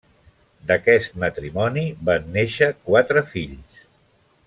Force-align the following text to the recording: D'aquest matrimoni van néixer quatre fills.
D'aquest 0.71 1.19
matrimoni 1.25 1.83
van 2.09 2.25
néixer 2.39 2.71
quatre 2.89 3.25
fills. 3.37 3.87